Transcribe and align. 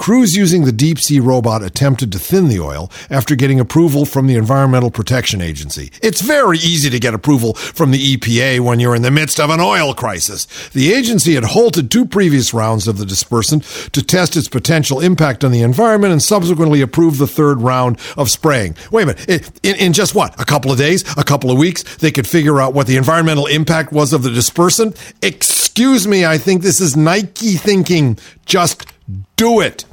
crews 0.00 0.34
using 0.34 0.64
the 0.64 0.72
deep 0.72 0.98
sea 0.98 1.20
robot 1.20 1.62
attempted 1.62 2.10
to 2.10 2.18
thin 2.18 2.48
the 2.48 2.58
oil 2.58 2.90
after 3.10 3.36
getting 3.36 3.60
approval 3.60 4.06
from 4.06 4.26
the 4.26 4.34
Environmental 4.34 4.90
Protection 4.90 5.42
Agency. 5.42 5.92
It's 6.02 6.22
very 6.22 6.56
easy 6.56 6.88
to 6.88 6.98
get 6.98 7.12
approval 7.12 7.52
from 7.52 7.90
the 7.90 8.16
EPA 8.16 8.60
when 8.60 8.80
you're 8.80 8.94
in 8.94 9.02
the 9.02 9.10
midst 9.10 9.38
of 9.38 9.50
an 9.50 9.60
oil 9.60 9.92
crisis. 9.92 10.46
The 10.70 10.94
agency 10.94 11.34
had 11.34 11.44
halted 11.44 11.90
two 11.90 12.06
previous 12.06 12.54
rounds 12.54 12.88
of 12.88 12.96
the 12.96 13.04
dispersant 13.04 13.90
to 13.90 14.02
test 14.02 14.36
its 14.36 14.48
potential 14.48 15.00
impact 15.00 15.44
on 15.44 15.52
the 15.52 15.60
environment 15.60 16.12
and 16.12 16.22
subsequently 16.22 16.80
approved 16.80 17.18
the 17.18 17.26
third 17.26 17.60
round 17.60 18.00
of 18.16 18.30
spraying. 18.30 18.76
Wait 18.90 19.02
a 19.02 19.06
minute. 19.06 19.60
In, 19.62 19.76
in 19.76 19.92
just 19.92 20.14
what? 20.14 20.40
A 20.40 20.46
couple 20.46 20.72
of 20.72 20.78
days? 20.78 21.04
A 21.18 21.24
couple 21.24 21.50
of 21.50 21.58
weeks? 21.58 21.98
They 21.98 22.10
could 22.10 22.26
figure 22.26 22.58
out 22.58 22.72
what 22.72 22.86
the 22.86 22.96
environmental 22.96 23.44
impact 23.44 23.92
was 23.92 24.14
of 24.14 24.22
the 24.22 24.30
dispersant? 24.30 24.96
Excuse 25.20 26.08
me, 26.08 26.24
I 26.24 26.38
think 26.38 26.62
this 26.62 26.80
is 26.80 26.96
Nike 26.96 27.56
thinking. 27.56 28.18
Just 28.46 28.86
do 29.36 29.60
it. 29.60 29.84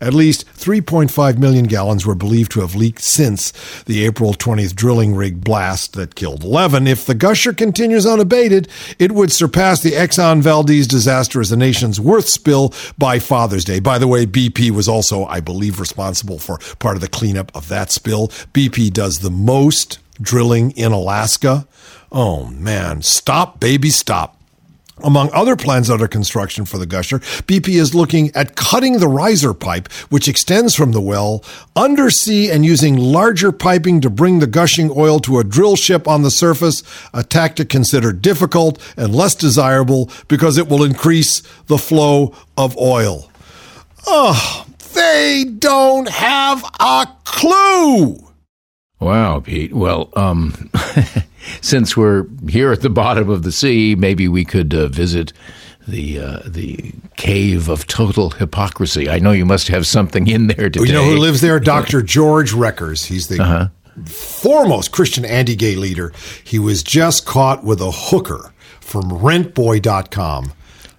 At 0.00 0.14
least 0.14 0.46
3.5 0.54 1.38
million 1.38 1.64
gallons 1.64 2.06
were 2.06 2.14
believed 2.14 2.52
to 2.52 2.60
have 2.60 2.76
leaked 2.76 3.02
since 3.02 3.52
the 3.84 4.04
April 4.04 4.32
20th 4.32 4.76
drilling 4.76 5.14
rig 5.14 5.42
blast 5.42 5.94
that 5.94 6.14
killed 6.14 6.44
11. 6.44 6.86
If 6.86 7.04
the 7.04 7.14
gusher 7.14 7.52
continues 7.52 8.06
unabated, 8.06 8.68
it 9.00 9.12
would 9.12 9.32
surpass 9.32 9.82
the 9.82 9.92
Exxon 9.92 10.40
Valdez 10.40 10.86
disaster 10.86 11.40
as 11.40 11.50
the 11.50 11.56
nation's 11.56 12.00
worst 12.00 12.28
spill 12.28 12.72
by 12.96 13.18
Father's 13.18 13.64
Day. 13.64 13.80
By 13.80 13.98
the 13.98 14.08
way, 14.08 14.24
BP 14.24 14.70
was 14.70 14.88
also, 14.88 15.24
I 15.24 15.40
believe, 15.40 15.80
responsible 15.80 16.38
for 16.38 16.58
part 16.78 16.96
of 16.96 17.00
the 17.00 17.08
cleanup 17.08 17.50
of 17.56 17.68
that 17.68 17.90
spill. 17.90 18.28
BP 18.28 18.92
does 18.92 19.18
the 19.18 19.30
most 19.30 19.98
drilling 20.20 20.70
in 20.72 20.92
Alaska. 20.92 21.66
Oh 22.12 22.46
man, 22.46 23.02
stop, 23.02 23.58
baby, 23.58 23.90
stop. 23.90 24.37
Among 25.02 25.30
other 25.32 25.56
plans 25.56 25.90
under 25.90 26.08
construction 26.08 26.64
for 26.64 26.78
the 26.78 26.86
gusher, 26.86 27.18
BP 27.18 27.68
is 27.68 27.94
looking 27.94 28.30
at 28.34 28.56
cutting 28.56 28.98
the 28.98 29.08
riser 29.08 29.54
pipe, 29.54 29.90
which 30.10 30.28
extends 30.28 30.74
from 30.74 30.92
the 30.92 31.00
well 31.00 31.44
undersea 31.76 32.50
and 32.50 32.64
using 32.64 32.96
larger 32.96 33.52
piping 33.52 34.00
to 34.00 34.10
bring 34.10 34.38
the 34.38 34.46
gushing 34.46 34.90
oil 34.96 35.20
to 35.20 35.38
a 35.38 35.44
drill 35.44 35.76
ship 35.76 36.08
on 36.08 36.22
the 36.22 36.30
surface, 36.30 36.82
a 37.14 37.22
tactic 37.22 37.68
considered 37.68 38.22
difficult 38.22 38.78
and 38.96 39.14
less 39.14 39.34
desirable 39.34 40.10
because 40.26 40.58
it 40.58 40.68
will 40.68 40.82
increase 40.82 41.42
the 41.66 41.78
flow 41.78 42.34
of 42.56 42.76
oil. 42.76 43.30
Oh, 44.06 44.66
they 44.94 45.44
don't 45.58 46.08
have 46.08 46.64
a 46.80 47.06
clue. 47.24 48.28
Wow, 49.00 49.40
Pete. 49.40 49.72
Well, 49.72 50.10
um, 50.16 50.70
since 51.60 51.96
we're 51.96 52.26
here 52.48 52.72
at 52.72 52.80
the 52.82 52.90
bottom 53.02 53.28
of 53.30 53.42
the 53.42 53.52
sea, 53.52 53.94
maybe 53.94 54.28
we 54.28 54.44
could 54.44 54.74
uh, 54.74 54.88
visit 54.88 55.32
the 55.86 56.18
uh, 56.20 56.40
the 56.46 56.92
cave 57.16 57.68
of 57.68 57.86
total 57.86 58.30
hypocrisy. 58.30 59.08
I 59.08 59.18
know 59.18 59.32
you 59.32 59.46
must 59.46 59.68
have 59.68 59.86
something 59.86 60.26
in 60.26 60.48
there 60.48 60.68
today. 60.68 60.86
You 60.86 60.92
know 60.92 61.04
who 61.04 61.16
lives 61.16 61.40
there? 61.40 61.58
Dr. 61.74 62.02
George 62.02 62.52
Rekers. 62.52 63.06
He's 63.06 63.28
the 63.28 63.42
Uh-huh. 63.42 63.68
foremost 64.04 64.92
Christian 64.92 65.24
anti-gay 65.24 65.76
leader. 65.76 66.12
He 66.44 66.58
was 66.58 66.82
just 66.82 67.24
caught 67.26 67.64
with 67.64 67.80
a 67.80 67.90
hooker 67.90 68.52
from 68.80 69.04
rentboy.com, 69.10 70.52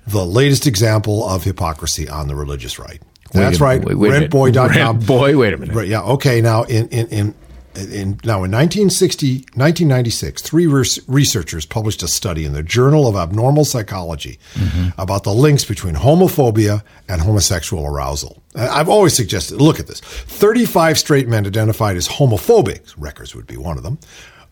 the 0.08 0.26
latest 0.26 0.67
example 0.67 1.28
of 1.28 1.44
hypocrisy 1.44 2.08
on 2.10 2.28
the 2.28 2.36
religious 2.36 2.80
right. 2.80 3.02
That's 3.32 3.60
a- 3.60 3.64
right. 3.64 3.84
wait- 3.84 3.95
wait 3.95 4.12
rentboy.com. 4.30 4.67
Rent 4.70 5.06
boy, 5.06 5.38
wait 5.38 5.54
a 5.54 5.58
minute. 5.58 5.88
Yeah. 5.88 6.02
Okay. 6.02 6.42
Now, 6.42 6.64
in 6.64 6.88
in 6.90 7.08
in, 7.10 7.36
in 7.75 8.20
now 8.23 8.44
in 8.44 8.52
1960, 8.52 9.36
1996, 9.56 10.42
three 10.42 10.67
res- 10.67 11.00
researchers 11.08 11.66
published 11.66 12.03
a 12.03 12.08
study 12.08 12.45
in 12.45 12.53
the 12.53 12.64
Journal 12.64 13.08
of 13.08 13.16
Abnormal 13.16 13.66
Psychology 13.66 14.39
Mm-hmm. 14.53 15.00
about 15.02 15.23
the 15.23 15.34
links 15.34 15.64
between 15.66 15.95
homophobia 15.95 16.84
and 17.08 17.22
homosexual 17.22 17.86
arousal. 17.86 18.42
I've 18.56 18.89
always 18.89 19.14
suggested, 19.16 19.61
look 19.61 19.80
at 19.80 19.88
this: 19.88 20.00
35 20.00 20.98
straight 20.98 21.28
men 21.28 21.45
identified 21.45 21.95
as 21.98 22.08
homophobic. 22.08 22.95
Rekers 22.95 23.36
would 23.36 23.48
be 23.48 23.58
one 23.58 23.78
of 23.78 23.83
them. 23.83 24.00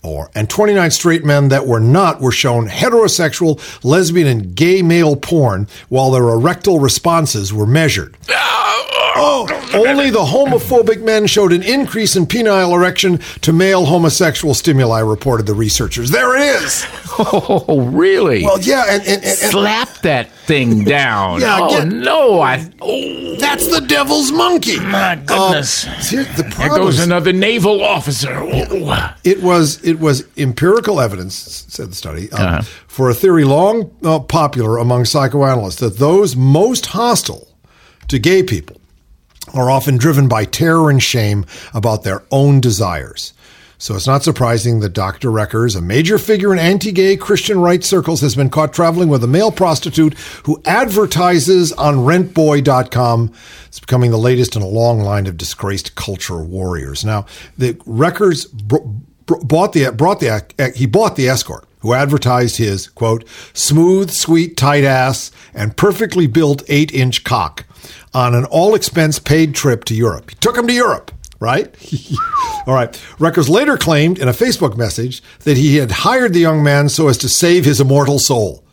Or, 0.04 0.30
and 0.36 0.50
29 0.50 0.92
straight 0.92 1.26
men 1.26 1.50
that 1.50 1.66
were 1.68 1.80
not 1.80 2.22
were 2.22 2.32
shown 2.32 2.68
heterosexual, 2.68 3.60
lesbian, 3.84 4.28
and 4.28 4.56
gay 4.56 4.82
male 4.82 5.16
porn 5.16 5.68
while 5.90 6.12
their 6.12 6.30
erectile 6.30 6.80
responses 6.80 7.54
were 7.54 7.66
measured. 7.66 8.16
Oh, 9.20 9.48
only 9.74 10.12
the 10.12 10.20
homophobic 10.20 11.02
men 11.02 11.26
showed 11.26 11.52
an 11.52 11.64
increase 11.64 12.16
in 12.16 12.28
penile 12.28 12.74
erection 12.74 13.18
to 13.42 13.52
male 13.52 13.86
homosexual 13.86 14.54
stimuli, 14.54 15.00
reported 15.00 15.48
the 15.48 15.56
researchers. 15.56 16.12
There 16.12 16.36
it 16.38 16.64
is. 16.64 16.86
Oh, 17.20 17.90
really? 17.92 18.44
Well, 18.44 18.60
yeah, 18.60 18.86
and, 18.90 19.02
and, 19.02 19.10
and, 19.10 19.24
and 19.24 19.52
Slap 19.52 20.02
that 20.04 20.30
thing 20.46 20.84
down. 20.84 21.42
Yeah, 21.42 21.58
oh 21.60 21.70
get- 21.70 21.88
no! 21.88 22.42
I. 22.42 22.70
Oh 22.80 23.36
that's 23.40 23.68
the 23.68 23.82
devil's 23.82 24.32
monkey. 24.32 24.80
my 24.80 25.14
um, 25.14 25.26
goodness! 25.26 25.88
See, 26.00 26.18
the 26.18 26.54
there 26.60 26.70
goes 26.70 27.00
another 27.00 27.34
naval 27.34 27.84
officer. 27.84 28.32
Oh. 28.32 29.16
It 29.24 29.42
was 29.42 29.84
it 29.88 30.00
was 30.00 30.26
empirical 30.38 31.00
evidence, 31.00 31.66
said 31.70 31.90
the 31.92 31.96
study, 31.96 32.32
um, 32.34 32.42
Uh-huh. 32.46 32.62
for 32.88 33.10
a 33.10 33.14
theory 33.14 33.44
long 33.46 33.90
uh, 34.04 34.20
popular 34.20 34.78
among 34.78 35.06
psychoanalysts 35.06 35.80
that 35.80 35.98
those 35.98 36.36
most 36.36 36.88
hostile 36.88 37.48
to 38.10 38.20
gay 38.20 38.44
people 38.44 38.78
are 39.54 39.72
often 39.72 39.98
driven 39.98 40.28
by 40.28 40.44
terror 40.46 40.90
and 40.90 41.02
shame 41.02 41.46
about 41.74 42.04
their 42.04 42.22
own 42.32 42.60
desires. 42.60 43.34
So 43.80 43.96
it's 43.96 44.08
not 44.08 44.24
surprising 44.24 44.80
that 44.80 44.94
Dr. 44.94 45.30
Rekers, 45.30 45.78
a 45.78 45.82
major 45.82 46.18
figure 46.18 46.52
in 46.52 46.58
anti-gay 46.58 47.16
Christian 47.16 47.60
rights 47.60 47.88
circles, 47.88 48.22
has 48.22 48.34
been 48.36 48.50
caught 48.50 48.74
traveling 48.74 49.08
with 49.08 49.24
a 49.24 49.28
male 49.28 49.52
prostitute 49.52 50.16
who 50.46 50.60
advertises 50.66 51.72
on 51.74 51.98
rentboy.com. 51.98 53.32
It's 53.68 53.80
becoming 53.80 54.10
the 54.10 54.18
latest 54.18 54.56
in 54.56 54.64
a 54.64 54.68
long 54.68 55.00
line 55.02 55.28
of 55.28 55.38
disgraced 55.38 55.94
culture 55.96 56.40
warriors. 56.44 57.06
Now, 57.06 57.28
the 57.56 57.74
Rekers 57.86 58.52
br- 58.52 58.78
br- 58.78 58.90
bought 59.28 59.74
the 59.74 59.92
brought 59.92 60.20
the 60.20 60.46
eh, 60.58 60.72
he 60.76 60.86
bought 60.86 61.16
the 61.16 61.28
escort 61.28 61.66
who 61.80 61.94
advertised 61.94 62.58
his 62.58 62.88
quote 62.90 63.28
smooth, 63.54 64.10
sweet, 64.10 64.58
tight 64.58 64.84
ass 64.84 65.32
and 65.54 65.78
perfectly 65.78 66.28
built 66.28 66.64
eight 66.68 66.94
inch 66.94 67.24
cock 67.24 67.66
on 68.14 68.34
an 68.34 68.46
all 68.46 68.74
expense 68.74 69.20
paid 69.20 69.54
trip 69.54 69.86
to 69.86 69.96
Europe. 69.96 70.30
He 70.32 70.36
took 70.38 70.58
him 70.58 70.68
to 70.68 70.74
Europe. 70.74 71.12
Right? 71.40 71.68
All 72.66 72.74
right. 72.74 72.92
Rekers 73.20 73.48
later 73.48 73.78
claimed 73.78 74.18
in 74.18 74.28
a 74.28 74.32
Facebook 74.32 74.76
message 74.76 75.22
that 75.42 75.56
he 75.56 75.76
had 75.76 75.92
hired 75.92 76.34
the 76.34 76.40
young 76.40 76.64
man 76.64 76.90
so 76.90 77.10
as 77.10 77.18
to 77.20 77.30
save 77.30 77.64
his 77.64 77.80
immortal 77.80 78.18
soul. 78.18 78.64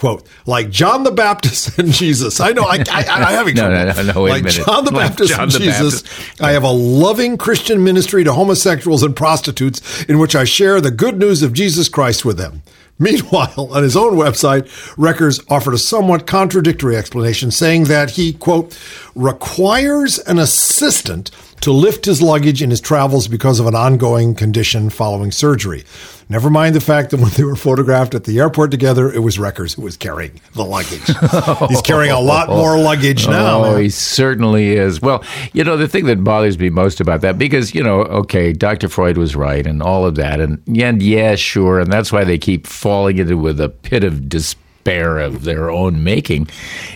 Quote, 0.00 0.26
like 0.46 0.70
John 0.70 1.04
the 1.04 1.10
Baptist 1.10 1.78
and 1.78 1.92
Jesus. 1.92 2.40
I 2.40 2.52
know, 2.52 2.62
I, 2.62 2.76
I, 2.90 3.04
I'm 3.06 3.22
having 3.34 3.54
No, 3.54 3.68
no, 3.70 3.92
no, 3.92 4.12
no, 4.14 4.22
wait 4.22 4.30
a 4.40 4.44
minute. 4.44 4.64
John 4.64 4.86
the 4.86 4.92
Like 4.92 5.10
Baptist 5.10 5.30
John 5.30 5.42
and 5.42 5.52
the 5.52 5.58
Jesus. 5.58 6.00
Baptist. 6.00 6.40
I 6.42 6.52
have 6.52 6.64
a 6.64 6.70
loving 6.70 7.36
Christian 7.36 7.84
ministry 7.84 8.24
to 8.24 8.32
homosexuals 8.32 9.02
and 9.02 9.14
prostitutes 9.14 10.02
in 10.04 10.18
which 10.18 10.34
I 10.34 10.44
share 10.44 10.80
the 10.80 10.90
good 10.90 11.18
news 11.18 11.42
of 11.42 11.52
Jesus 11.52 11.90
Christ 11.90 12.24
with 12.24 12.38
them. 12.38 12.62
Meanwhile, 12.98 13.68
on 13.72 13.82
his 13.82 13.94
own 13.94 14.14
website, 14.14 14.62
Rekers 14.96 15.44
offered 15.50 15.74
a 15.74 15.78
somewhat 15.78 16.26
contradictory 16.26 16.96
explanation, 16.96 17.50
saying 17.50 17.84
that 17.84 18.10
he, 18.12 18.32
quote, 18.32 18.78
requires 19.14 20.18
an 20.20 20.38
assistant 20.38 21.30
to 21.60 21.72
lift 21.72 22.06
his 22.06 22.22
luggage 22.22 22.62
in 22.62 22.70
his 22.70 22.80
travels 22.80 23.28
because 23.28 23.60
of 23.60 23.66
an 23.66 23.74
ongoing 23.74 24.34
condition 24.34 24.88
following 24.88 25.30
surgery. 25.30 25.84
Never 26.30 26.48
mind 26.48 26.76
the 26.76 26.80
fact 26.80 27.10
that 27.10 27.18
when 27.18 27.30
they 27.32 27.42
were 27.42 27.56
photographed 27.56 28.14
at 28.14 28.22
the 28.22 28.38
airport 28.38 28.70
together, 28.70 29.12
it 29.12 29.18
was 29.18 29.36
Rekers 29.36 29.74
who 29.74 29.82
was 29.82 29.96
carrying 29.96 30.40
the 30.54 30.64
luggage. 30.64 31.02
He's 31.68 31.82
carrying 31.82 32.12
a 32.12 32.20
lot 32.20 32.48
more 32.48 32.78
luggage 32.78 33.26
now. 33.26 33.64
Oh, 33.64 33.72
man. 33.72 33.82
he 33.82 33.90
certainly 33.90 34.74
is. 34.74 35.02
Well, 35.02 35.24
you 35.52 35.64
know, 35.64 35.76
the 35.76 35.88
thing 35.88 36.06
that 36.06 36.22
bothers 36.22 36.56
me 36.56 36.70
most 36.70 37.00
about 37.00 37.22
that, 37.22 37.36
because, 37.36 37.74
you 37.74 37.82
know, 37.82 38.02
okay, 38.02 38.52
Dr. 38.52 38.88
Freud 38.88 39.18
was 39.18 39.34
right 39.34 39.66
and 39.66 39.82
all 39.82 40.06
of 40.06 40.14
that. 40.14 40.40
And, 40.40 40.62
and 40.80 41.02
yeah, 41.02 41.34
sure. 41.34 41.80
And 41.80 41.92
that's 41.92 42.12
why 42.12 42.22
they 42.22 42.38
keep 42.38 42.64
falling 42.64 43.18
into 43.18 43.36
with 43.36 43.60
a 43.60 43.68
pit 43.68 44.04
of 44.04 44.28
despair 44.28 44.59
of 44.88 45.44
their 45.44 45.70
own 45.70 46.04
making. 46.04 46.48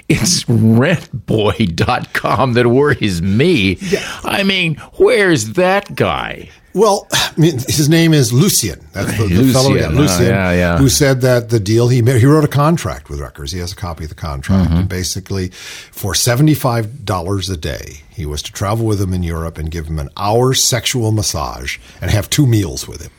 It's 0.09 0.45
rentboy.com 0.45 2.53
that 2.55 2.67
worries 2.67 3.23
me. 3.23 3.79
I 4.23 4.43
mean, 4.43 4.77
where's 4.97 5.53
that 5.53 5.95
guy? 5.95 6.51
Well, 6.75 7.07
I 7.13 7.33
mean, 7.37 7.53
his 7.53 7.89
name 7.89 8.13
is 8.13 8.33
Lucien. 8.33 8.85
That's 8.93 9.17
the, 9.17 9.29
the 9.29 9.53
fellow, 9.53 9.75
yeah, 9.75 9.87
uh, 9.87 9.91
Lucien, 9.91 10.27
yeah, 10.27 10.53
yeah. 10.53 10.79
who 10.79 10.89
said 10.89 11.21
that 11.21 11.51
the 11.51 11.61
deal 11.61 11.87
he 11.87 12.03
made, 12.03 12.21
he 12.21 12.27
wrote 12.27 12.45
a 12.45 12.49
contract 12.49 13.09
with 13.09 13.21
Rekers. 13.21 13.53
He 13.53 13.61
has 13.61 13.73
a 13.73 13.77
copy 13.77 14.05
of 14.05 14.11
the 14.11 14.17
contract. 14.17 14.71
Mm-hmm. 14.71 14.81
And 14.81 14.89
basically, 14.89 15.51
for 15.51 16.15
$75 16.15 17.53
a 17.53 17.57
day, 17.57 18.03
he 18.11 18.27
was 18.27 18.43
to 18.43 18.53
travel 18.53 18.87
with 18.87 19.01
him 19.01 19.15
in 19.15 19.23
Europe 19.23 19.57
and 19.57 19.71
give 19.71 19.87
him 19.87 20.01
an 20.01 20.09
hour 20.17 20.53
sexual 20.53 21.13
massage 21.13 21.79
and 22.01 22.11
have 22.11 22.29
two 22.29 22.47
meals 22.47 22.89
with 22.89 23.03
him. 23.03 23.13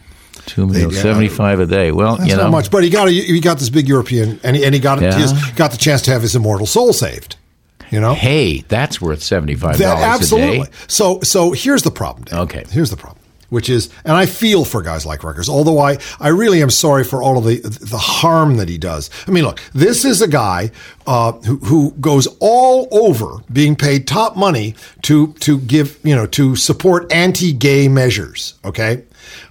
Two 0.46 0.68
meals, 0.68 0.96
yeah. 0.96 1.02
75 1.02 1.60
a 1.60 1.66
day. 1.66 1.92
Well, 1.92 2.18
That's 2.18 2.30
you 2.30 2.36
know. 2.36 2.44
not 2.44 2.52
much, 2.52 2.70
but 2.72 2.84
he 2.84 2.90
got 2.90 3.08
a, 3.08 3.12
he 3.12 3.40
got 3.40 3.58
this 3.60 3.70
big 3.70 3.88
European, 3.88 4.40
and 4.44 4.56
he, 4.56 4.64
and 4.66 4.74
he 4.74 4.80
got 4.80 5.02
Yeah. 5.02 5.12
just 5.18 5.56
got 5.56 5.72
the 5.72 5.78
chance 5.78 6.02
to 6.04 6.12
have 6.12 6.22
his 6.22 6.36
immortal 6.36 6.68
soul 6.68 6.94
saved. 6.94 7.36
You 7.92 8.00
know, 8.00 8.14
Hey, 8.14 8.62
that's 8.68 9.00
worth 9.00 9.20
$75 9.22 9.78
that 9.78 10.00
a 10.00 10.02
absolutely. 10.06 10.60
day. 10.66 10.72
So 10.88 11.20
so 11.22 11.52
here's 11.52 11.84
the 11.84 11.92
problem. 11.92 12.26
Dave. 12.26 12.40
Okay. 12.40 12.64
here's 12.72 12.90
the 12.90 12.98
problem. 12.98 13.20
Which 13.56 13.70
is, 13.70 13.90
and 14.04 14.18
I 14.18 14.26
feel 14.26 14.66
for 14.66 14.82
guys 14.82 15.06
like 15.06 15.24
Rutgers, 15.24 15.48
although 15.48 15.80
I, 15.80 15.98
I 16.20 16.28
really 16.28 16.62
am 16.62 16.70
sorry 16.70 17.06
for 17.06 17.24
all 17.24 17.38
of 17.38 17.46
the, 17.46 17.62
the 17.62 17.98
harm 17.98 18.58
that 18.58 18.68
he 18.68 18.78
does. 18.78 19.10
I 19.26 19.32
mean, 19.32 19.46
look, 19.46 19.62
this 19.74 20.04
is 20.04 20.22
a 20.22 20.28
guy, 20.28 20.72
uh, 21.08 21.32
who, 21.32 21.56
who 21.60 21.92
goes 22.02 22.28
all 22.42 22.90
over 22.92 23.38
being 23.50 23.78
paid 23.78 24.08
top 24.08 24.36
money 24.36 24.76
to, 25.04 25.32
to 25.40 25.60
give, 25.60 25.98
you 26.04 26.14
know, 26.14 26.26
to 26.28 26.58
support 26.58 27.10
anti-gay 27.14 27.88
measures. 27.88 28.56
Okay. 28.66 29.04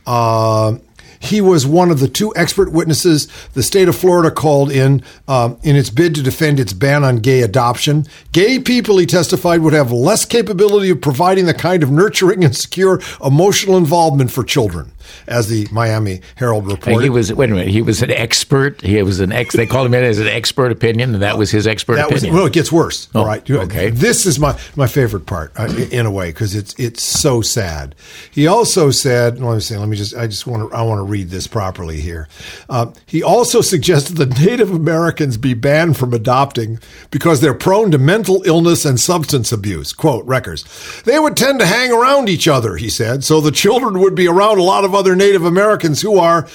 Uh, 0.07 0.77
he 1.25 1.41
was 1.41 1.67
one 1.67 1.91
of 1.91 2.01
the 2.01 2.09
two 2.09 2.33
expert 2.37 2.73
witnesses 2.73 3.29
the 3.55 3.63
state 3.63 3.89
of 3.89 3.97
Florida 3.97 4.31
called 4.31 4.71
in 4.71 5.03
um, 5.29 5.59
in 5.63 5.77
its 5.77 5.91
bid 5.91 6.15
to 6.15 6.23
defend 6.23 6.61
its 6.61 6.73
ban 6.73 7.05
on 7.05 7.17
gay 7.17 7.43
adoption. 7.43 8.07
Gay 8.33 8.59
people, 8.59 8.99
he 8.99 9.07
testified, 9.07 9.61
would 9.61 9.73
have 9.73 9.93
less 9.93 10.25
capability 10.25 10.91
of 10.91 11.01
providing 11.01 11.47
the 11.47 11.55
kind 11.55 11.83
of 11.83 11.91
nurturing 11.91 12.45
and 12.45 12.57
secure 12.57 13.01
emotional 13.25 13.77
involvement 13.77 14.31
for 14.31 14.45
children 14.45 14.93
as 15.27 15.49
the 15.49 15.67
Miami 15.71 16.21
Herald 16.37 16.67
reported. 16.67 17.03
He 17.03 17.11
was 17.11 17.33
wait 17.33 17.51
a 17.51 17.55
minute. 17.55 17.69
He 17.69 17.83
was 17.83 18.03
an 18.03 18.11
expert. 18.11 18.81
He 18.81 19.03
was 19.03 19.21
an 19.21 19.33
ex. 19.33 19.55
They 19.55 19.67
called 19.67 19.87
him 19.87 19.95
in 19.95 20.05
as 20.05 20.19
an 20.19 20.27
expert 20.27 20.73
opinion, 20.73 21.15
and 21.15 21.23
that 21.23 21.39
was 21.39 21.51
his 21.51 21.67
expert 21.67 21.97
that 21.97 22.07
opinion. 22.07 22.33
Was, 22.33 22.41
well, 22.41 22.47
it 22.47 22.53
gets 22.53 22.73
worse. 22.73 23.09
Oh, 23.15 23.21
all 23.21 23.27
right. 23.27 23.49
Okay. 23.49 23.91
This 23.91 24.27
is 24.27 24.39
my 24.39 24.59
my 24.77 24.87
favorite 24.87 25.27
part 25.27 25.53
uh, 25.57 25.69
in 25.91 26.07
a 26.07 26.11
way 26.11 26.31
because 26.31 26.55
it's 26.55 26.75
it's 26.79 27.03
so 27.03 27.43
sad. 27.43 27.95
He 28.31 28.47
also 28.47 28.91
said, 28.91 29.41
let 29.41 29.55
me 29.55 29.61
see. 29.61 29.77
Let 29.77 29.89
me 29.89 29.97
just. 29.97 30.17
I 30.17 30.27
just 30.27 30.47
want 30.47 30.71
to. 30.71 30.77
I 30.77 30.83
want 30.83 30.99
to 30.99 31.05
read 31.15 31.31
this 31.31 31.47
properly 31.47 32.01
here. 32.01 32.27
Uh, 32.69 32.91
he 33.07 33.23
also 33.23 33.61
suggested 33.61 34.17
that 34.17 34.41
Native 34.41 34.73
Americans 34.73 35.37
be 35.37 35.55
banned 35.55 35.97
from 35.97 36.13
adopting 36.13 36.81
because 37.13 37.41
they're 37.41 37.55
prone 37.55 37.93
to 37.93 37.99
mental 37.99 38.43
illness 38.45 38.85
and 38.85 38.99
substance 38.99 39.53
abuse. 39.53 39.93
Quote 39.93 40.27
Rekers. 40.27 40.65
They 41.05 41.21
would 41.21 41.37
tend 41.37 41.61
to 41.61 41.67
hang 41.67 41.93
around 41.93 42.29
each 42.29 42.49
other. 42.49 42.75
He 42.75 42.91
said, 42.91 43.23
so 43.23 43.41
the 43.41 43.53
children 43.53 44.01
would 44.01 44.17
be 44.17 44.27
around 44.27 44.59
a 44.59 44.65
lot 44.65 44.85
of 44.85 44.93
other 44.93 45.15
Native 45.15 45.45
Americans 45.45 46.03
who 46.03 46.19
are 46.19 46.49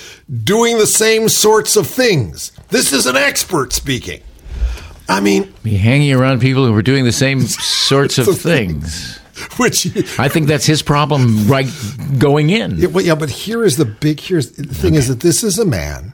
doing 0.44 0.78
the 0.78 0.86
same 0.86 1.30
sorts 1.30 1.78
of 1.78 1.88
things. 1.88 2.52
This 2.68 2.92
is 2.92 3.06
an 3.06 3.16
expert 3.16 3.72
speaking. 3.72 4.22
I 5.08 5.22
mean, 5.22 5.54
be 5.64 5.78
hanging 5.78 6.12
around 6.12 6.42
people 6.42 6.66
who 6.66 6.74
were 6.74 6.82
doing 6.82 7.06
the 7.06 7.14
same 7.14 7.40
sorts 7.48 8.18
of 8.18 8.38
things. 8.38 9.22
Which 9.58 9.88
I 10.20 10.28
think 10.30 10.48
that's 10.48 10.66
his 10.66 10.82
problem, 10.82 11.48
right? 11.48 11.68
Going 12.18 12.50
in. 12.50 12.78
Yeah, 12.78 12.88
well, 12.88 13.06
yeah, 13.06 13.16
but 13.16 13.30
here 13.30 13.64
is 13.64 13.78
the 13.78 13.86
big. 13.86 14.20
Here's 14.20 14.52
the 14.52 14.64
thing: 14.74 14.94
okay. 14.94 15.00
is 15.00 15.08
that 15.08 15.22
this 15.22 15.44
is 15.44 15.60
a 15.60 15.66
man 15.66 16.14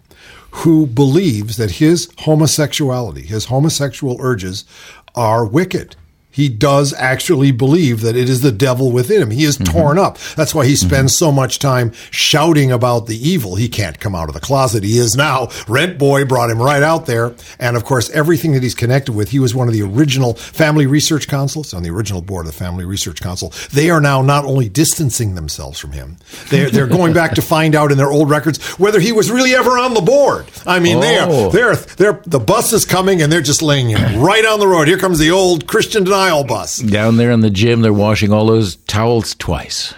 who 0.52 0.88
believes 0.88 1.58
that 1.58 1.72
his 1.72 2.10
homosexuality, 2.20 3.22
his 3.22 3.46
homosexual 3.46 4.18
urges, 4.22 4.66
are 5.14 5.46
wicked 5.46 5.96
he 6.36 6.50
does 6.50 6.94
actually 6.96 7.52
believe 7.52 8.02
that 8.02 8.18
it 8.18 8.28
is 8.28 8.42
the 8.42 8.52
devil 8.52 8.92
within 8.92 9.22
him. 9.22 9.32
He 9.32 9.46
is 9.46 9.58
mm-hmm. 9.58 9.72
torn 9.72 9.98
up. 9.98 10.18
That's 10.36 10.54
why 10.54 10.66
he 10.66 10.76
spends 10.76 11.14
mm-hmm. 11.14 11.26
so 11.26 11.32
much 11.32 11.60
time 11.60 11.94
shouting 12.12 12.74
about 12.74 13.08
the 13.08 13.16
evil. 13.16 13.56
He 13.56 13.70
can't 13.70 14.02
come 14.02 14.14
out 14.14 14.28
of 14.28 14.34
the 14.34 14.42
closet. 14.42 14.84
He 14.84 14.98
is 14.98 15.16
now. 15.16 15.48
Rent 15.66 15.98
Boy 15.98 16.26
brought 16.26 16.50
him 16.50 16.62
right 16.62 16.84
out 16.84 17.06
there. 17.06 17.34
And 17.58 17.78
of 17.78 17.86
course, 17.86 18.10
everything 18.10 18.52
that 18.52 18.64
he's 18.64 18.76
connected 18.76 19.14
with, 19.14 19.30
he 19.30 19.40
was 19.40 19.56
one 19.56 19.70
of 19.70 19.74
the 19.74 19.84
original 19.84 20.34
Family 20.34 20.86
Research 20.88 21.30
Councils 21.30 21.74
on 21.74 21.84
the 21.84 21.90
original 21.90 22.22
board 22.22 22.46
of 22.46 22.52
the 22.52 22.58
Family 22.58 22.84
Research 22.84 23.22
Council. 23.22 23.54
They 23.72 23.90
are 23.90 24.02
now 24.02 24.22
not 24.22 24.44
only 24.44 24.68
distancing 24.68 25.36
themselves 25.36 25.80
from 25.80 25.94
him, 25.94 26.18
they're, 26.50 26.70
they're 26.70 26.86
going 26.86 27.14
back 27.14 27.36
to 27.36 27.42
find 27.42 27.76
out 27.76 27.94
in 27.94 27.98
their 27.98 28.12
old 28.12 28.30
records 28.30 28.62
whether 28.78 29.00
he 29.00 29.14
was 29.14 29.32
really 29.32 29.56
ever 29.56 29.78
on 29.78 29.94
the 29.94 30.02
board. 30.02 30.48
I 30.66 30.80
mean, 30.82 30.98
oh. 30.98 31.00
they 31.00 31.18
are, 31.18 31.50
they're, 31.50 31.76
they're, 31.76 32.22
the 32.26 32.40
bus 32.42 32.74
is 32.74 32.84
coming 32.84 33.22
and 33.22 33.32
they're 33.32 33.40
just 33.40 33.62
laying 33.62 33.88
him 33.88 34.20
right 34.20 34.44
on 34.44 34.60
the 34.60 34.68
road. 34.68 34.90
Here 34.90 34.98
comes 34.98 35.18
the 35.18 35.32
old 35.32 35.66
Christian 35.66 36.04
denial 36.04 36.25
bus. 36.44 36.80
Down 36.80 37.18
there 37.18 37.32
in 37.32 37.42
the 37.42 37.50
gym, 37.50 37.82
they're 37.82 37.94
washing 37.94 38.32
all 38.32 38.46
those 38.46 38.76
towels 38.76 39.36
twice. 39.36 39.94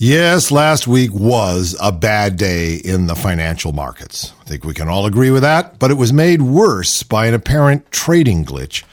Yes, 0.00 0.52
last 0.52 0.86
week 0.86 1.12
was 1.12 1.76
a 1.80 1.90
bad 1.90 2.36
day 2.36 2.76
in 2.76 3.08
the 3.08 3.16
financial 3.16 3.72
markets. 3.72 4.32
I 4.40 4.44
think 4.44 4.64
we 4.64 4.72
can 4.72 4.88
all 4.88 5.06
agree 5.06 5.32
with 5.32 5.42
that, 5.42 5.80
but 5.80 5.90
it 5.90 5.96
was 5.96 6.12
made 6.12 6.40
worse 6.40 7.02
by 7.02 7.26
an 7.26 7.34
apparent 7.34 7.90
trading 7.90 8.44
glitch, 8.44 8.84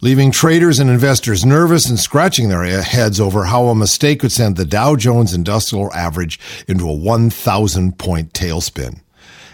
leaving 0.00 0.30
traders 0.30 0.78
and 0.78 0.88
investors 0.88 1.44
nervous 1.44 1.90
and 1.90 1.98
scratching 1.98 2.48
their 2.48 2.64
heads 2.82 3.20
over 3.20 3.44
how 3.44 3.66
a 3.66 3.74
mistake 3.74 4.20
could 4.20 4.32
send 4.32 4.56
the 4.56 4.64
Dow 4.64 4.96
Jones 4.96 5.34
Industrial 5.34 5.92
Average 5.92 6.40
into 6.66 6.88
a 6.88 6.96
1,000 6.96 7.98
point 7.98 8.32
tailspin. 8.32 9.00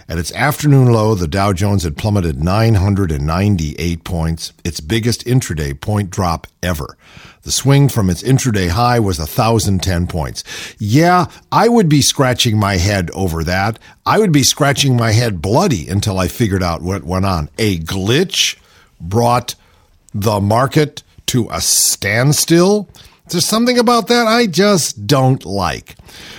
At 0.09 0.19
its 0.19 0.33
afternoon 0.33 0.93
low, 0.93 1.17
the 1.17 1.27
Dow 1.27 1.53
Jones 1.53 1.83
had 1.83 1.97
plummeted 1.97 2.43
998 2.43 4.05
points, 4.05 4.53
its 4.63 4.79
biggest 4.79 5.25
intraday 5.25 5.79
point 5.81 6.11
drop 6.11 6.47
ever. 6.63 6.97
The 7.43 7.51
swing 7.51 7.89
from 7.89 8.09
its 8.09 8.23
intraday 8.23 8.69
high 8.69 9.01
was 9.01 9.19
1,010 9.19 10.07
points. 10.07 10.45
Yeah, 10.79 11.27
I 11.51 11.69
would 11.69 11.89
be 11.89 12.03
scratching 12.03 12.57
my 12.57 12.77
head 12.77 13.11
over 13.15 13.43
that. 13.45 13.81
I 14.05 14.21
would 14.21 14.33
be 14.33 14.45
scratching 14.45 14.97
my 14.97 15.11
head 15.11 15.43
bloody 15.43 15.89
until 15.89 16.19
I 16.19 16.29
figured 16.29 16.63
out 16.63 16.83
what 16.83 17.03
went 17.03 17.25
on. 17.25 17.49
A 17.59 17.79
glitch 17.79 18.57
brought 19.01 19.57
the 20.15 20.41
market 20.41 21.03
to 21.27 21.49
a 21.51 21.61
standstill. 21.61 22.89
There's 23.29 23.45
something 23.45 23.79
about 23.79 24.07
that 24.07 24.29
I 24.29 24.47
just 24.47 25.09
don't 25.09 25.45
like. 25.45 25.97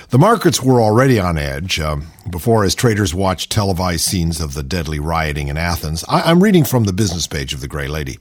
The 0.09 0.17
markets 0.17 0.63
were 0.63 0.79
already 0.79 1.19
on 1.19 1.37
edge 1.37 1.81
um, 1.81 2.07
before, 2.29 2.63
as 2.63 2.73
traders 2.73 3.13
watched 3.13 3.51
televised 3.51 4.05
scenes 4.05 4.39
of 4.39 4.53
the 4.53 4.63
deadly 4.63 4.99
rioting 4.99 5.49
in 5.49 5.57
Athens. 5.57 6.05
I- 6.07 6.31
am 6.31 6.41
reading 6.41 6.63
from 6.63 6.85
the 6.85 6.93
business 6.93 7.27
page 7.27 7.53
of 7.53 7.59
the 7.59 7.67
Gray 7.67 7.89
Lady. 7.89 8.17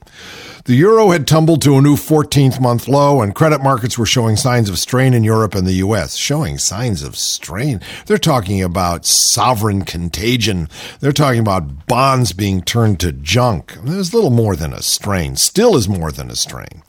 The 0.65 0.75
euro 0.75 1.11
had 1.11 1.25
tumbled 1.25 1.61
to 1.61 1.77
a 1.77 1.81
new 1.81 1.95
14th 1.95 2.59
month 2.59 2.89
low, 2.89 3.21
and 3.21 3.33
credit 3.33 3.63
markets 3.63 3.97
were 3.97 4.05
showing 4.05 4.35
signs 4.35 4.69
of 4.69 4.77
strain 4.77 5.13
in 5.13 5.23
Europe 5.23 5.55
and 5.55 5.65
the 5.65 5.75
U.S. 5.75 6.17
Showing 6.17 6.57
signs 6.57 7.03
of 7.03 7.15
strain. 7.15 7.79
They're 8.05 8.17
talking 8.17 8.61
about 8.61 9.05
sovereign 9.05 9.85
contagion. 9.85 10.67
They're 10.99 11.13
talking 11.13 11.39
about 11.39 11.87
bonds 11.87 12.33
being 12.33 12.63
turned 12.63 12.99
to 12.99 13.13
junk. 13.13 13.77
There's 13.81 14.11
a 14.11 14.15
little 14.17 14.29
more 14.29 14.57
than 14.57 14.73
a 14.73 14.81
strain. 14.81 15.37
Still 15.37 15.77
is 15.77 15.87
more 15.87 16.11
than 16.11 16.29
a 16.29 16.35
strain. 16.35 16.83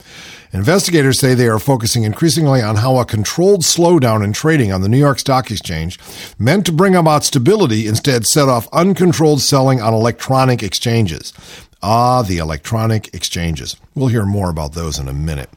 Investigators 0.51 1.19
say 1.19 1.35
they 1.35 1.47
are 1.47 1.59
focusing 1.59 2.03
increasingly 2.03 2.59
on 2.59 2.77
how 2.77 2.97
a 2.97 3.05
controlled 3.05 3.61
slowdown 3.61 4.23
in 4.23 4.33
trading 4.33 4.71
on 4.71 4.81
the 4.81 4.88
New 4.89 4.97
York 4.97 5.19
Stock 5.19 5.51
Exchange, 5.51 5.99
meant 6.37 6.65
to 6.65 6.71
bring 6.71 6.95
about 6.95 7.23
stability, 7.23 7.87
instead 7.87 8.25
set 8.25 8.49
off 8.49 8.67
uncontrolled 8.73 9.41
selling 9.41 9.81
on 9.81 9.93
electronic 9.93 10.63
exchanges. 10.63 11.33
Ah, 11.81 12.21
the 12.21 12.37
electronic 12.37 13.13
exchanges. 13.13 13.75
We'll 13.95 14.07
hear 14.07 14.25
more 14.25 14.49
about 14.49 14.73
those 14.73 14.99
in 14.99 15.07
a 15.07 15.13
minute. 15.13 15.49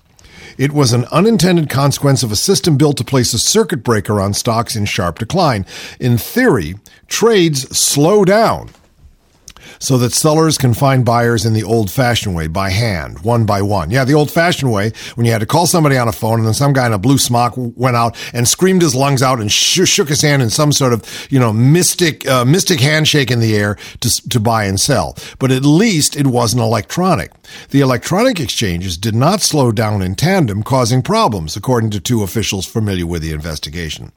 It 0.58 0.72
was 0.72 0.92
an 0.92 1.06
unintended 1.06 1.70
consequence 1.70 2.22
of 2.22 2.30
a 2.30 2.36
system 2.36 2.76
built 2.76 2.98
to 2.98 3.04
place 3.04 3.32
a 3.32 3.38
circuit 3.38 3.82
breaker 3.82 4.20
on 4.20 4.34
stocks 4.34 4.76
in 4.76 4.84
sharp 4.84 5.18
decline. 5.18 5.64
In 5.98 6.18
theory, 6.18 6.74
trades 7.08 7.76
slow 7.76 8.24
down 8.24 8.70
so 9.78 9.98
that 9.98 10.12
sellers 10.12 10.58
can 10.58 10.74
find 10.74 11.04
buyers 11.04 11.44
in 11.44 11.52
the 11.52 11.62
old 11.62 11.90
fashioned 11.90 12.34
way 12.34 12.46
by 12.46 12.70
hand, 12.70 13.20
one 13.20 13.44
by 13.44 13.62
one. 13.62 13.90
Yeah, 13.90 14.04
the 14.04 14.14
old 14.14 14.30
fashioned 14.30 14.72
way 14.72 14.92
when 15.14 15.26
you 15.26 15.32
had 15.32 15.40
to 15.40 15.46
call 15.46 15.66
somebody 15.66 15.96
on 15.96 16.08
a 16.08 16.12
phone 16.12 16.38
and 16.38 16.46
then 16.46 16.54
some 16.54 16.72
guy 16.72 16.86
in 16.86 16.92
a 16.92 16.98
blue 16.98 17.18
smock 17.18 17.54
went 17.56 17.96
out 17.96 18.16
and 18.32 18.48
screamed 18.48 18.82
his 18.82 18.94
lungs 18.94 19.22
out 19.22 19.40
and 19.40 19.50
sh- 19.50 19.88
shook 19.88 20.08
his 20.08 20.22
hand 20.22 20.42
in 20.42 20.50
some 20.50 20.72
sort 20.72 20.92
of, 20.92 21.28
you 21.30 21.38
know, 21.38 21.52
mystic, 21.52 22.26
uh, 22.28 22.44
mystic 22.44 22.80
handshake 22.80 23.30
in 23.30 23.40
the 23.40 23.56
air 23.56 23.76
to, 24.00 24.28
to 24.28 24.40
buy 24.40 24.64
and 24.64 24.80
sell. 24.80 25.16
But 25.38 25.50
at 25.50 25.64
least 25.64 26.16
it 26.16 26.26
wasn't 26.26 26.62
electronic. 26.62 27.32
The 27.70 27.80
electronic 27.80 28.40
exchanges 28.40 28.96
did 28.96 29.14
not 29.14 29.40
slow 29.40 29.72
down 29.72 30.02
in 30.02 30.14
tandem, 30.14 30.62
causing 30.62 31.02
problems, 31.02 31.56
according 31.56 31.90
to 31.90 32.00
two 32.00 32.22
officials 32.22 32.66
familiar 32.66 33.06
with 33.06 33.22
the 33.22 33.32
investigation. 33.32 34.12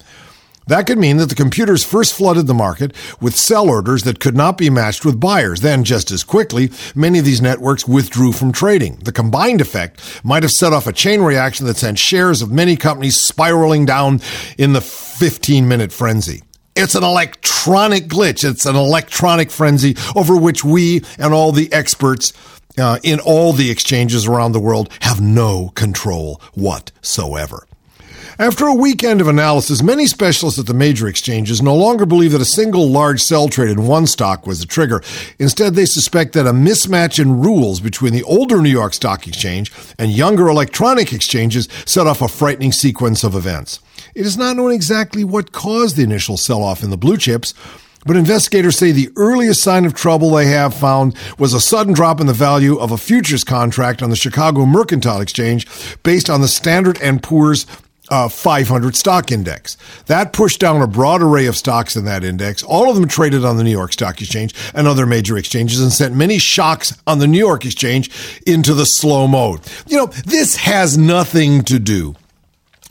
That 0.68 0.88
could 0.88 0.98
mean 0.98 1.18
that 1.18 1.30
the 1.30 1.36
computers 1.36 1.84
first 1.84 2.14
flooded 2.14 2.48
the 2.48 2.54
market 2.54 2.96
with 3.22 3.36
sell 3.36 3.70
orders 3.70 4.04
that 4.04 4.20
could 4.20 4.36
not 4.36 4.58
be 4.58 4.70
matched 4.70 5.06
with 5.06 5.20
buyers. 5.20 5.62
Then, 5.62 5.84
just 5.84 6.10
as 6.12 6.24
quickly, 6.24 6.72
many 6.96 7.20
of 7.20 7.26
these 7.26 7.42
networks 7.42 7.88
withdrew 7.88 8.32
from 8.32 8.52
trading. 8.52 8.98
The 9.04 9.12
combined 9.12 9.62
effect 9.62 10.02
might 10.24 10.44
have 10.44 10.52
set 10.52 10.74
off 10.74 10.88
a 10.88 10.94
chain 10.94 11.22
reaction 11.22 11.68
that 11.68 11.78
sent 11.78 12.00
shares 12.00 12.42
of 12.42 12.52
many 12.52 12.76
companies 12.76 13.22
spiraling 13.22 13.86
down 13.86 14.22
in 14.58 14.74
the 14.74 14.82
15 14.82 15.68
minute 15.68 15.92
frenzy. 15.92 16.42
It's 16.76 16.96
an 16.96 17.04
electronic 17.04 18.08
glitch. 18.08 18.44
It's 18.44 18.66
an 18.66 18.76
electronic 18.76 19.52
frenzy 19.52 19.96
over 20.16 20.36
which 20.36 20.66
we 20.66 21.04
and 21.18 21.34
all 21.34 21.52
the 21.52 21.72
experts 21.72 22.34
uh, 22.78 23.00
in 23.04 23.20
all 23.20 23.54
the 23.54 23.70
exchanges 23.70 24.28
around 24.28 24.52
the 24.52 24.60
world 24.60 24.90
have 25.02 25.22
no 25.22 25.70
control 25.76 26.42
whatsoever. 26.54 27.66
After 28.38 28.66
a 28.68 28.74
weekend 28.74 29.22
of 29.22 29.30
analysis, 29.30 29.82
many 29.82 30.08
specialists 30.08 30.60
at 30.60 30.66
the 30.66 30.74
major 30.74 31.08
exchanges 31.08 31.62
no 31.62 31.74
longer 31.74 32.06
believe 32.06 32.34
that 32.34 32.42
a 32.42 32.46
single 32.46 32.90
large 32.90 33.22
sell 33.22 33.48
trade 33.48 33.70
in 33.70 33.88
one 33.88 34.08
stock 34.08 34.46
was 34.46 34.60
the 34.60 34.66
trigger. 34.66 35.02
Instead, 35.40 35.76
they 35.76 35.86
suspect 35.86 36.34
that 36.34 36.46
a 36.46 36.52
mismatch 36.52 37.18
in 37.18 37.40
rules 37.40 37.80
between 37.80 38.12
the 38.12 38.24
older 38.24 38.62
New 38.62 38.70
York 38.70 38.94
Stock 38.94 39.26
Exchange 39.26 39.72
and 39.98 40.12
younger 40.12 40.50
electronic 40.50 41.14
exchanges 41.14 41.70
set 41.86 42.08
off 42.08 42.22
a 42.22 42.28
frightening 42.28 42.74
sequence 42.74 43.24
of 43.24 43.36
events. 43.36 43.80
It 44.14 44.26
is 44.26 44.38
not 44.38 44.58
known 44.58 44.74
exactly 44.74 45.24
what 45.24 45.54
caused 45.54 45.96
the 45.96 46.04
initial 46.04 46.36
sell 46.36 46.62
off 46.62 46.84
in 46.84 46.90
the 46.90 46.98
blue 46.98 47.16
chips. 47.16 47.54
But 48.08 48.18
investigators 48.18 48.78
say 48.78 48.92
the 48.92 49.10
earliest 49.16 49.64
sign 49.64 49.84
of 49.84 49.96
trouble 49.96 50.30
they 50.30 50.46
have 50.46 50.76
found 50.76 51.18
was 51.40 51.56
a 51.56 51.60
sudden 51.60 51.92
drop 51.92 52.22
in 52.22 52.28
the 52.28 52.34
value 52.34 52.78
of 52.78 52.92
a 52.92 52.98
futures 52.98 53.44
contract 53.44 54.04
on 54.04 54.12
the 54.12 54.16
Chicago 54.16 54.64
Mercantile 54.66 55.22
Exchange 55.22 55.66
based 56.04 56.30
on 56.30 56.42
the 56.42 56.48
Standard 56.48 57.00
& 57.12 57.24
Poor's 57.24 57.66
uh, 58.10 58.28
500 58.30 58.96
stock 58.96 59.32
index. 59.32 59.78
That 60.06 60.34
pushed 60.34 60.60
down 60.60 60.82
a 60.82 60.88
broad 60.88 61.22
array 61.22 61.46
of 61.48 61.56
stocks 61.56 61.96
in 61.96 62.06
that 62.06 62.24
index. 62.24 62.64
All 62.64 62.90
of 62.90 62.96
them 62.96 63.08
traded 63.08 63.46
on 63.46 63.58
the 63.58 63.64
New 63.64 63.72
York 63.72 63.94
Stock 63.94 64.22
Exchange 64.22 64.54
and 64.74 64.88
other 64.88 65.06
major 65.06 65.38
exchanges 65.38 65.82
and 65.82 65.92
sent 65.92 66.16
many 66.16 66.38
shocks 66.38 66.98
on 67.08 67.20
the 67.20 67.28
New 67.28 67.40
York 67.40 67.66
Exchange 67.66 68.12
into 68.46 68.74
the 68.74 68.86
slow 68.86 69.28
mode. 69.28 69.62
You 69.88 69.98
know, 69.98 70.06
this 70.08 70.56
has 70.58 70.98
nothing 70.98 71.64
to 71.64 71.80
do 71.80 72.16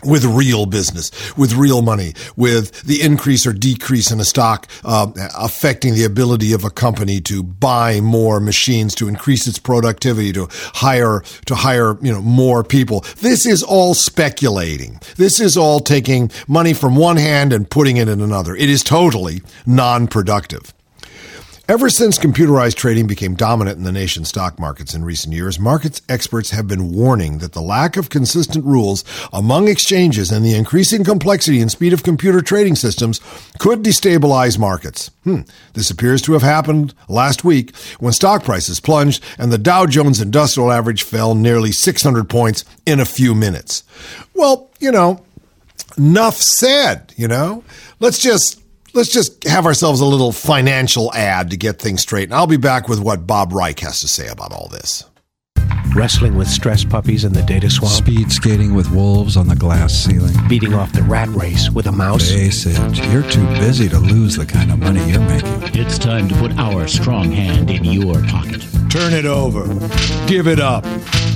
with 0.04 0.24
real 0.24 0.66
business, 0.66 1.10
with 1.36 1.54
real 1.54 1.82
money, 1.82 2.14
with 2.36 2.82
the 2.82 3.02
increase 3.02 3.46
or 3.46 3.52
decrease 3.52 4.10
in 4.10 4.20
a 4.20 4.24
stock 4.24 4.68
uh, 4.84 5.10
affecting 5.36 5.94
the 5.94 6.04
ability 6.04 6.52
of 6.52 6.64
a 6.64 6.70
company 6.70 7.20
to 7.22 7.42
buy 7.42 8.00
more 8.00 8.40
machines, 8.40 8.94
to 8.96 9.08
increase 9.08 9.46
its 9.46 9.58
productivity, 9.58 10.32
to 10.32 10.48
hire 10.50 11.20
to 11.46 11.54
hire 11.54 11.96
you 12.02 12.12
know 12.12 12.20
more 12.20 12.62
people. 12.64 13.04
This 13.20 13.46
is 13.46 13.62
all 13.62 13.94
speculating. 13.94 15.00
This 15.16 15.40
is 15.40 15.56
all 15.56 15.80
taking 15.80 16.30
money 16.48 16.74
from 16.74 16.96
one 16.96 17.16
hand 17.16 17.52
and 17.52 17.68
putting 17.68 17.96
it 17.96 18.08
in 18.08 18.20
another. 18.20 18.54
It 18.54 18.68
is 18.68 18.82
totally 18.82 19.42
non-productive. 19.66 20.73
Ever 21.66 21.88
since 21.88 22.18
computerized 22.18 22.74
trading 22.74 23.06
became 23.06 23.34
dominant 23.34 23.78
in 23.78 23.84
the 23.84 23.92
nation's 23.92 24.28
stock 24.28 24.58
markets 24.58 24.92
in 24.92 25.02
recent 25.02 25.32
years, 25.32 25.58
markets 25.58 26.02
experts 26.10 26.50
have 26.50 26.68
been 26.68 26.92
warning 26.92 27.38
that 27.38 27.54
the 27.54 27.62
lack 27.62 27.96
of 27.96 28.10
consistent 28.10 28.66
rules 28.66 29.02
among 29.32 29.68
exchanges 29.68 30.30
and 30.30 30.44
the 30.44 30.54
increasing 30.54 31.04
complexity 31.04 31.62
and 31.62 31.70
speed 31.70 31.94
of 31.94 32.02
computer 32.02 32.42
trading 32.42 32.76
systems 32.76 33.18
could 33.58 33.82
destabilize 33.82 34.58
markets. 34.58 35.10
Hmm. 35.24 35.40
This 35.72 35.88
appears 35.88 36.20
to 36.22 36.34
have 36.34 36.42
happened 36.42 36.92
last 37.08 37.44
week 37.44 37.74
when 37.98 38.12
stock 38.12 38.44
prices 38.44 38.78
plunged 38.78 39.24
and 39.38 39.50
the 39.50 39.56
Dow 39.56 39.86
Jones 39.86 40.20
Industrial 40.20 40.70
Average 40.70 41.02
fell 41.02 41.34
nearly 41.34 41.72
600 41.72 42.28
points 42.28 42.66
in 42.84 43.00
a 43.00 43.06
few 43.06 43.34
minutes. 43.34 43.84
Well, 44.34 44.68
you 44.80 44.92
know, 44.92 45.24
enough 45.96 46.36
said, 46.36 47.14
you 47.16 47.26
know? 47.26 47.64
Let's 48.00 48.18
just 48.18 48.60
let's 48.94 49.10
just 49.10 49.44
have 49.44 49.66
ourselves 49.66 50.00
a 50.00 50.06
little 50.06 50.32
financial 50.32 51.12
ad 51.12 51.50
to 51.50 51.56
get 51.56 51.78
things 51.78 52.00
straight. 52.00 52.24
And 52.24 52.34
I'll 52.34 52.46
be 52.46 52.56
back 52.56 52.88
with 52.88 53.00
what 53.00 53.26
Bob 53.26 53.52
Reich 53.52 53.80
has 53.80 54.00
to 54.00 54.08
say 54.08 54.28
about 54.28 54.52
all 54.52 54.68
this. 54.68 55.04
Wrestling 55.94 56.34
with 56.34 56.48
stress 56.48 56.82
puppies 56.82 57.24
in 57.24 57.32
the 57.32 57.42
data 57.42 57.70
swamp. 57.70 57.94
Speed 57.94 58.32
skating 58.32 58.74
with 58.74 58.90
wolves 58.90 59.36
on 59.36 59.46
the 59.46 59.54
glass 59.54 59.92
ceiling. 59.92 60.34
Beating 60.48 60.74
off 60.74 60.92
the 60.92 61.04
rat 61.04 61.28
race 61.28 61.70
with 61.70 61.86
a 61.86 61.92
mouse. 61.92 62.32
Face 62.32 62.66
it, 62.66 63.12
you're 63.12 63.22
too 63.30 63.46
busy 63.58 63.88
to 63.88 63.98
lose 63.98 64.34
the 64.34 64.44
kind 64.44 64.72
of 64.72 64.80
money 64.80 65.04
you're 65.08 65.20
making. 65.20 65.62
It's 65.80 65.96
time 65.96 66.28
to 66.28 66.34
put 66.36 66.52
our 66.58 66.88
strong 66.88 67.30
hand 67.30 67.70
in 67.70 67.84
your 67.84 68.20
pocket. 68.24 68.66
Turn 68.90 69.12
it 69.12 69.24
over. 69.24 69.66
Give 70.26 70.48
it 70.48 70.58
up. 70.58 70.84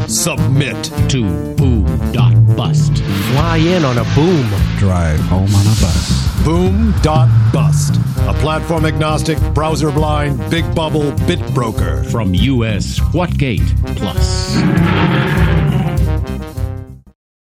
Submit. 0.08 0.84
To 1.10 1.54
boom.bust. 1.54 2.96
Fly 2.98 3.56
in 3.58 3.84
on 3.84 3.98
a 3.98 4.04
boom. 4.16 4.48
Drive 4.78 5.20
home 5.20 5.54
on 5.54 5.66
a 5.66 5.76
bus. 5.80 6.27
Boom.bust. 6.44 7.96
A 8.26 8.34
platform 8.40 8.84
agnostic, 8.84 9.38
browser 9.54 9.90
blind, 9.90 10.38
big 10.50 10.64
bubble 10.74 11.12
bit 11.26 11.40
broker. 11.54 12.04
From 12.04 12.34
US 12.34 12.98
Whatgate 13.12 13.74
Plus. 13.96 14.56